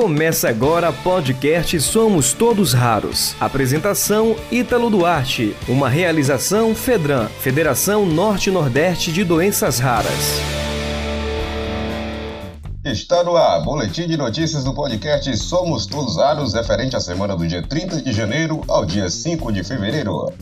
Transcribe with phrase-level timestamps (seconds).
[0.00, 3.34] Começa agora podcast Somos Todos Raros.
[3.40, 5.56] Apresentação Ítalo Duarte.
[5.68, 10.38] Uma realização Fedran, Federação Norte-Nordeste de Doenças Raras.
[12.84, 17.44] Está no ar, boletim de notícias do podcast Somos Todos Raros, referente à semana do
[17.44, 20.32] dia 30 de janeiro ao dia 5 de fevereiro.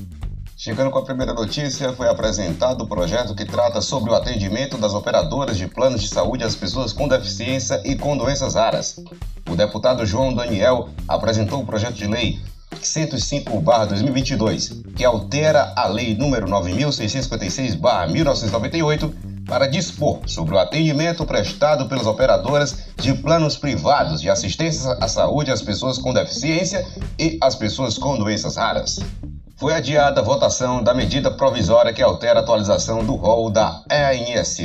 [0.55, 4.93] Chegando com a primeira notícia, foi apresentado o projeto que trata sobre o atendimento das
[4.93, 9.03] operadoras de planos de saúde às pessoas com deficiência e com doenças raras.
[9.49, 12.41] O deputado João Daniel apresentou o projeto de lei
[12.81, 19.15] 105/2022, que altera a lei número 9656/1998
[19.47, 25.53] para dispor sobre o atendimento prestado pelas operadoras de planos privados de assistência à saúde
[25.53, 26.85] às pessoas com deficiência
[27.19, 28.99] e às pessoas com doenças raras
[29.57, 34.59] foi adiada a votação da medida provisória que altera a atualização do rol da ANS.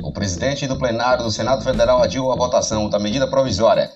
[0.00, 3.90] O presidente do plenário do Senado Federal adiou a votação da medida provisória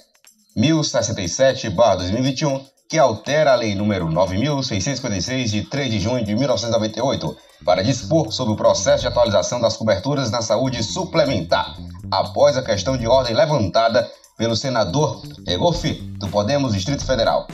[0.56, 8.32] 1067-2021, que altera a lei número 9656 de 3 de junho de 1998, para dispor
[8.32, 11.76] sobre o processo de atualização das coberturas na saúde suplementar,
[12.10, 17.46] após a questão de ordem levantada pelo senador Egofi, do Podemos Distrito Federal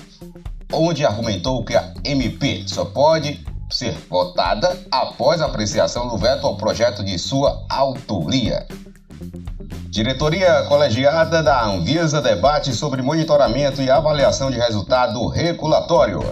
[0.72, 6.56] onde argumentou que a MP só pode ser votada após a apreciação do veto ao
[6.56, 8.66] projeto de sua autoria.
[9.90, 16.22] Diretoria colegiada da Anvisa debate sobre monitoramento e avaliação de resultado regulatório.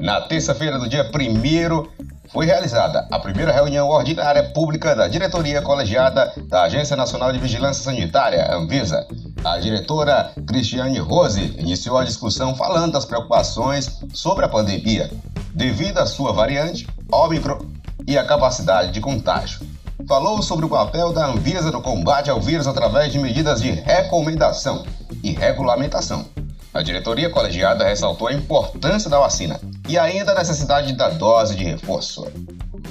[0.00, 1.86] Na terça-feira do dia 1
[2.32, 7.84] foi realizada a primeira reunião ordinária pública da diretoria colegiada da Agência Nacional de Vigilância
[7.84, 9.06] Sanitária, Anvisa,
[9.44, 15.10] a diretora Cristiane Rose iniciou a discussão falando das preocupações sobre a pandemia,
[15.54, 17.66] devido à sua variante, Omicron,
[18.06, 19.73] e a capacidade de contágio.
[20.06, 24.84] Falou sobre o papel da Anvisa no combate ao vírus através de medidas de recomendação
[25.22, 26.26] e regulamentação.
[26.74, 31.64] A diretoria colegiada ressaltou a importância da vacina e ainda a necessidade da dose de
[31.64, 32.26] reforço.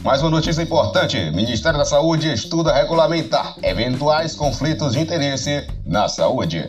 [0.01, 6.67] Mais uma notícia importante: Ministério da Saúde estuda regulamentar eventuais conflitos de interesse na saúde.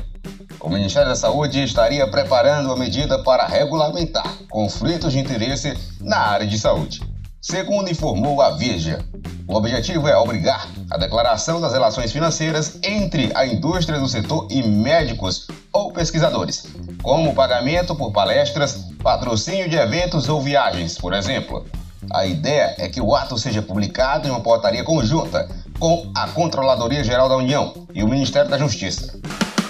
[0.60, 6.46] O Ministério da Saúde estaria preparando uma medida para regulamentar conflitos de interesse na área
[6.46, 7.13] de saúde.
[7.44, 9.04] Segundo informou a Veja,
[9.46, 14.62] o objetivo é obrigar a declaração das relações financeiras entre a indústria do setor e
[14.62, 16.64] médicos ou pesquisadores,
[17.02, 21.66] como pagamento por palestras, patrocínio de eventos ou viagens, por exemplo.
[22.10, 25.46] A ideia é que o ato seja publicado em uma portaria conjunta
[25.78, 29.20] com a Controladoria Geral da União e o Ministério da Justiça.